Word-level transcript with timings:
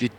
Good 0.00 0.10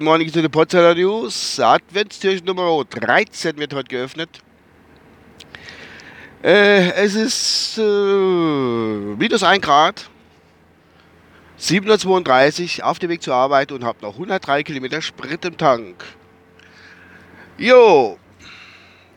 morning 0.00 0.32
to 0.32 0.40
the 0.40 0.48
Potsdamer 0.48 0.94
News. 0.94 1.60
Adventstürchen 1.60 2.46
Nummer 2.46 2.82
13 2.88 3.58
wird 3.58 3.74
heute 3.74 3.88
geöffnet. 3.88 4.40
Äh, 6.42 6.92
es 6.92 7.14
ist 7.16 7.76
äh, 7.76 7.82
minus 7.82 9.42
1 9.42 9.60
Grad, 9.60 10.08
732 11.58 12.82
auf 12.82 12.98
dem 12.98 13.10
Weg 13.10 13.22
zur 13.22 13.34
Arbeit 13.34 13.72
und 13.72 13.84
habe 13.84 13.98
noch 14.00 14.14
103 14.14 14.62
Kilometer 14.62 15.02
Sprit 15.02 15.44
im 15.44 15.58
Tank. 15.58 16.02
Jo, 17.58 18.18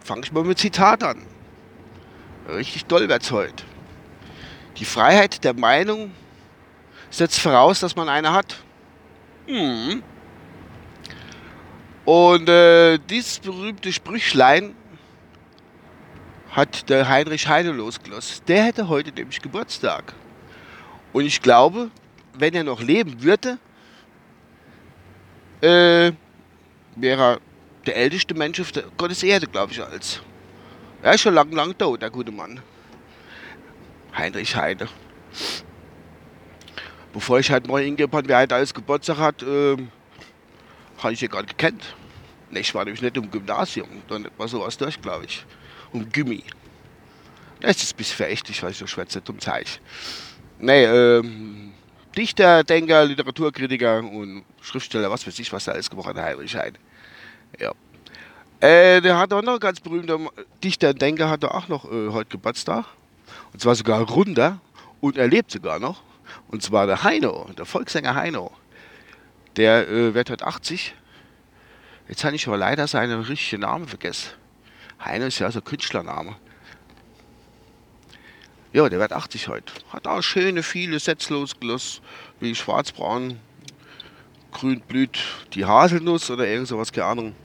fange 0.04 0.24
ich 0.26 0.34
mal 0.34 0.44
mit 0.44 0.60
Zitat 0.60 1.02
an. 1.02 1.26
Richtig 2.50 2.84
doll 2.88 3.08
wird's 3.08 3.32
heute. 3.32 3.64
Die 4.80 4.86
Freiheit 4.86 5.46
der 5.46 5.54
Meinung 5.54 6.12
setzt 7.14 7.40
voraus, 7.40 7.80
dass 7.80 7.96
man 7.96 8.10
eine 8.10 8.34
hat. 8.34 8.58
Hm. 9.46 10.02
Und 12.06 12.50
äh, 12.50 12.98
dieses 12.98 13.40
berühmte 13.40 13.94
Sprüchlein 13.94 14.76
hat 16.52 16.90
der 16.90 17.08
Heinrich 17.08 17.48
Heine 17.48 17.72
losgelassen. 17.72 18.44
Der 18.48 18.64
hätte 18.66 18.88
heute 18.90 19.12
nämlich 19.12 19.42
Geburtstag. 19.42 20.14
Und 21.14 21.26
ich 21.26 21.42
glaube, 21.42 21.92
wenn 22.34 22.54
er 22.56 22.64
noch 22.64 22.82
leben 22.82 23.22
würde, 23.22 23.58
äh, 25.62 26.12
wäre 26.96 27.22
er 27.22 27.40
der 27.86 27.96
älteste 27.96 28.34
Mensch 28.34 28.60
auf 28.60 28.72
der 28.72 28.84
Gottes 28.98 29.24
Erde, 29.24 29.48
glaube 29.48 29.72
ich, 29.72 29.82
als. 29.84 30.22
Er 31.02 31.14
ist 31.14 31.22
schon 31.22 31.34
lang, 31.34 31.52
lang 31.52 31.78
tot, 31.78 32.02
der 32.02 32.10
gute 32.10 32.32
Mann. 32.32 32.60
Heinrich 34.18 34.56
Heine. 34.56 34.88
Bevor 37.14 37.40
ich 37.40 37.52
halt 37.52 37.68
mal 37.68 37.84
hingebe, 37.84 38.22
wer 38.26 38.38
halt 38.38 38.52
alles 38.52 38.74
Geburtstag 38.74 39.20
hat, 39.20 39.44
äh, 39.44 39.78
habe 40.98 41.14
ich 41.14 41.22
ihn 41.22 41.30
gar 41.30 41.44
nicht 41.44 41.58
gekannt. 41.58 41.96
Ne, 42.50 42.60
ich 42.60 42.74
war 42.74 42.84
nämlich 42.84 43.02
nicht 43.02 43.16
im 43.16 43.30
Gymnasium, 43.30 43.88
da 44.08 44.18
nicht 44.18 44.38
mal 44.38 44.48
sowas 44.48 44.78
durch, 44.78 45.00
glaube 45.00 45.26
ich. 45.26 45.46
Um 45.92 46.10
Gimmi. 46.10 46.44
Das 47.62 47.82
ist 47.82 47.94
ein 47.94 47.98
bisschen 47.98 48.18
verächtlich, 48.18 48.62
weil 48.64 48.72
ich 48.72 48.78
so 48.78 48.88
schwätze, 48.88 49.22
dumm 49.22 49.40
Zeich. 49.40 49.80
Nee, 50.60 50.86
ähm, 50.86 51.74
Dichter, 52.18 52.64
Denker, 52.64 53.06
Literaturkritiker 53.06 54.00
und 54.00 54.44
Schriftsteller, 54.62 55.10
was 55.12 55.26
weiß 55.26 55.38
ich, 55.40 55.54
was 55.54 55.66
da 55.66 55.72
alles 55.72 55.90
gemacht 55.90 56.08
hat, 56.08 56.18
Heinrich 56.18 56.56
Heine. 56.56 56.78
Ja. 57.60 57.72
Äh, 58.60 59.02
der 59.02 59.18
hat 59.18 59.34
auch 59.34 59.42
noch 59.42 59.60
ganz 59.60 59.80
berühmter 59.80 60.20
Dichter 60.64 60.90
und 60.90 61.02
Denker, 61.02 61.30
hat 61.30 61.44
er 61.44 61.54
auch 61.54 61.68
noch 61.68 61.86
äh, 61.86 62.10
heute 62.10 62.30
Geburtstag. 62.32 62.86
Und 63.52 63.62
zwar 63.62 63.76
sogar 63.76 64.02
runder 64.02 64.60
und 65.00 65.18
er 65.18 65.28
lebt 65.28 65.52
sogar 65.52 65.80
noch. 65.80 66.02
Und 66.48 66.64
zwar 66.64 66.88
der 66.88 67.04
Heino, 67.04 67.50
der 67.58 67.66
Volkssänger 67.66 68.16
Heino. 68.16 68.52
Der 69.56 69.88
äh, 69.88 70.14
wird 70.14 70.30
heute 70.30 70.46
80. 70.46 70.96
Jetzt 72.08 72.24
habe 72.24 72.36
ich 72.36 72.48
aber 72.48 72.58
leider 72.58 72.88
seinen 72.88 73.22
richtigen 73.22 73.62
Namen 73.62 73.88
vergessen. 73.88 74.32
Heino 75.04 75.26
ist 75.26 75.40
ja 75.40 75.52
so 75.52 75.60
ein 75.60 75.66
Künstlername. 75.66 76.36
Ja, 78.74 78.90
der 78.90 79.00
wird 79.00 79.14
80 79.14 79.48
heute. 79.50 79.72
Hat 79.92 80.08
auch 80.08 80.22
schöne, 80.22 80.64
viele 80.64 81.00
Sätze 81.00 81.34
losgelassen, 81.34 82.04
wie 82.40 82.56
schwarzbraun, 82.56 83.40
grün 84.52 84.82
blüht 84.82 85.20
die 85.54 85.66
Haselnuss 85.66 86.32
oder 86.32 86.48
irgend 86.48 86.68
sowas, 86.68 86.92
keine 86.92 87.08
Ahnung. 87.08 87.36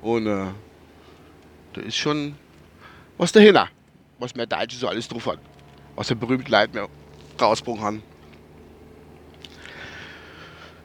Und 0.00 0.26
äh, 0.26 0.46
da 1.72 1.80
ist 1.80 1.96
schon 1.96 2.36
was 3.18 3.32
dahinter, 3.32 3.68
was 4.18 4.34
mir 4.34 4.46
Deutsche 4.46 4.76
so 4.76 4.88
alles 4.88 5.08
drauf 5.08 5.26
hat. 5.26 5.40
Was 6.00 6.08
der 6.08 6.14
berühmte 6.14 6.50
Leid 6.50 6.72
mir 6.72 6.88
rausgebracht 7.38 7.82
haben. 7.82 8.02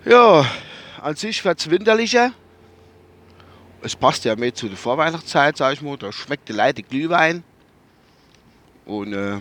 Ja, 0.03 0.45
an 1.01 1.15
sich 1.15 1.45
wird 1.45 1.57
es 1.57 1.69
winterlicher. 1.69 2.33
Es 3.81 3.95
passt 3.95 4.25
ja 4.25 4.35
mehr 4.35 4.53
zu 4.53 4.67
der 4.67 4.75
Vorweihnachtszeit, 4.75 5.55
sag 5.55 5.71
ich 5.71 5.81
mal. 5.81 5.95
Da 5.95 6.11
schmeckt 6.11 6.49
die 6.49 6.51
Leute 6.51 6.83
Glühwein. 6.83 7.45
Und 8.83 9.13
äh, 9.13 9.39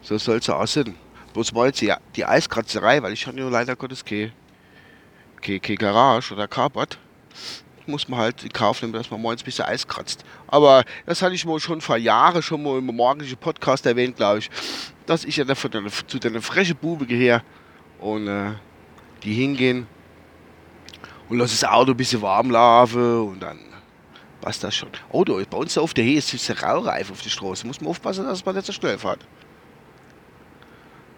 so 0.00 0.16
soll 0.16 0.38
es 0.38 0.48
auch 0.48 0.66
sein. 0.66 0.94
Bloß 1.34 1.52
mal 1.52 1.66
jetzt 1.66 1.82
die, 1.82 1.92
die 2.16 2.24
Eiskratzerei, 2.24 3.02
weil 3.02 3.12
ich 3.12 3.26
habe 3.26 3.38
ja 3.38 3.46
leider 3.50 3.76
Gottes 3.76 4.06
keine, 4.06 4.32
keine, 5.42 5.60
keine 5.60 5.76
Garage 5.76 6.32
oder 6.32 6.48
Carport. 6.48 6.98
Muss 7.86 8.08
man 8.08 8.18
halt 8.18 8.42
in 8.44 8.52
Kauf 8.52 8.80
nehmen, 8.80 8.94
dass 8.94 9.10
man 9.10 9.20
morgens 9.20 9.42
ein 9.42 9.44
bisschen 9.44 9.66
Eis 9.66 9.86
kratzt. 9.86 10.24
Aber 10.46 10.84
das 11.06 11.20
hatte 11.20 11.34
ich 11.34 11.44
mal 11.44 11.60
schon 11.60 11.80
vor 11.80 11.96
Jahren 11.96 12.42
schon 12.42 12.62
mal 12.62 12.78
im 12.78 12.86
morgendlichen 12.86 13.36
Podcast 13.36 13.84
erwähnt, 13.86 14.16
glaube 14.16 14.38
ich, 14.38 14.50
dass 15.06 15.24
ich 15.24 15.36
ja 15.36 15.44
dafür 15.44 15.70
zu 16.06 16.18
deiner 16.18 16.40
freche 16.40 16.74
Bube 16.74 17.06
gehe 17.06 17.42
und 17.98 18.26
äh, 18.26 18.52
die 19.22 19.34
hingehen 19.34 19.86
und 21.28 21.38
lass 21.38 21.50
das 21.50 21.68
Auto 21.68 21.92
ein 21.92 21.96
bisschen 21.96 22.22
warm 22.22 22.50
laufen 22.50 23.28
und 23.28 23.40
dann 23.40 23.58
passt 24.40 24.62
das 24.62 24.74
schon. 24.74 24.90
Oh, 25.10 25.24
da, 25.24 25.34
bei 25.48 25.56
uns 25.56 25.76
auf 25.78 25.94
der 25.94 26.04
Höhe 26.04 26.18
ist 26.18 26.48
der 26.48 26.62
Raureif 26.62 27.10
auf 27.10 27.22
der 27.22 27.30
Straße. 27.30 27.66
Muss 27.66 27.80
man 27.80 27.90
aufpassen, 27.90 28.26
dass 28.26 28.44
man 28.44 28.54
nicht 28.54 28.66
so 28.66 28.72
schnell 28.72 28.98
fährt. 28.98 29.20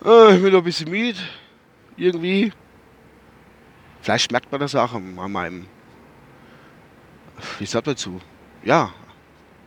Äh, 0.05 0.37
ich 0.37 0.43
bin 0.43 0.53
noch 0.53 0.61
ein 0.61 0.65
bisschen 0.65 0.91
müde. 0.91 1.19
Irgendwie. 1.97 2.53
Vielleicht 4.01 4.31
merkt 4.31 4.53
man 4.53 4.61
das 4.61 4.75
auch 4.75 4.95
an 4.95 5.33
meinem. 5.33 5.67
Wie 7.59 7.67
sagt 7.67 7.87
man 7.87 7.95
dazu? 7.95 8.21
Ja, 8.65 8.93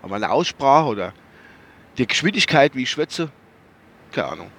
an 0.01 0.09
meiner 0.09 0.31
Aussprache 0.31 0.87
oder 0.87 1.13
die 1.97 2.07
Geschwindigkeit, 2.07 2.75
wie 2.75 2.83
ich 2.83 2.89
schwätze. 2.89 3.29
Keine 4.11 4.29
Ahnung. 4.29 4.51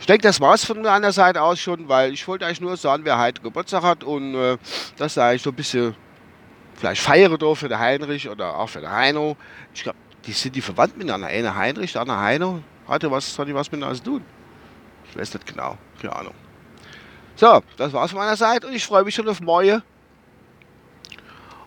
Ich 0.00 0.06
denke, 0.06 0.22
das 0.22 0.40
war 0.40 0.54
es 0.54 0.64
von 0.64 0.80
meiner 0.80 1.12
Seite 1.12 1.42
aus 1.42 1.60
schon, 1.60 1.88
weil 1.88 2.12
ich 2.12 2.26
wollte 2.26 2.46
eigentlich 2.46 2.60
nur 2.60 2.76
sagen, 2.76 3.04
wer 3.04 3.18
heute 3.18 3.42
Geburtstag 3.42 3.82
hat 3.82 4.02
und 4.02 4.34
äh, 4.34 4.56
das 4.96 5.14
da 5.14 5.32
ich 5.32 5.42
so 5.42 5.50
ein 5.50 5.56
bisschen 5.56 5.94
vielleicht 6.74 7.02
feiere 7.02 7.36
da 7.36 7.54
für 7.54 7.68
den 7.68 7.78
Heinrich 7.78 8.28
oder 8.28 8.56
auch 8.56 8.68
für 8.68 8.80
den 8.80 8.90
Heino. 8.90 9.36
Ich 9.74 9.82
glaube, 9.82 9.98
die 10.26 10.32
sind 10.32 10.56
die 10.56 10.62
verwandt 10.62 10.96
miteinander. 10.96 11.28
Einer 11.28 11.54
Heinrich, 11.54 11.92
der 11.92 12.02
andere 12.02 12.18
Heino. 12.18 12.62
Hatte 12.88 13.10
was, 13.10 13.38
hat 13.38 13.46
die 13.46 13.54
was 13.54 13.70
miteinander 13.70 13.96
zu 13.96 14.04
tun? 14.04 14.24
Ich 15.10 15.18
weiß 15.18 15.34
nicht 15.34 15.46
genau. 15.46 15.76
Keine 16.00 16.16
Ahnung. 16.16 16.34
So, 17.36 17.62
das 17.76 17.92
war's 17.92 18.10
von 18.10 18.20
meiner 18.20 18.36
Seite 18.36 18.66
und 18.66 18.74
ich 18.74 18.84
freue 18.84 19.04
mich 19.04 19.14
schon 19.14 19.28
auf 19.28 19.40
morgen, 19.40 19.82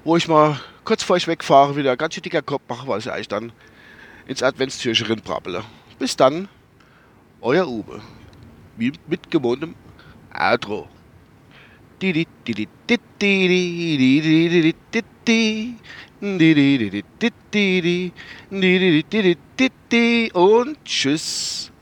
wo 0.03 0.17
ich 0.17 0.27
mal 0.27 0.59
kurz 0.83 1.03
vor 1.03 1.17
ich 1.17 1.27
wegfahre 1.27 1.75
wieder 1.75 1.95
ganz 1.95 2.13
schön 2.13 2.23
dicker 2.23 2.41
Kopf 2.41 2.63
mache, 2.67 2.87
weil 2.87 2.99
ich 2.99 3.11
eigentlich 3.11 3.27
dann 3.27 3.51
ins 4.27 4.43
Adventstürchen 4.43 5.07
rinbrabbele. 5.07 5.63
Bis 5.99 6.15
dann, 6.15 6.49
euer 7.41 7.67
Uwe. 7.67 8.01
Wie 8.77 8.91
mit 9.07 9.31
gewohntem 9.31 9.75
Outro. 10.33 10.87
Und 20.33 20.85
tschüss. 20.85 21.72